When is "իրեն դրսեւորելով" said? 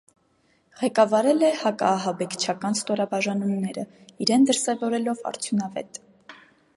4.27-5.25